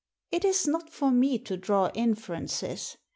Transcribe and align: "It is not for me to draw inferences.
"It 0.31 0.43
is 0.43 0.65
not 0.67 0.89
for 0.89 1.11
me 1.11 1.37
to 1.37 1.55
draw 1.55 1.91
inferences. 1.93 2.97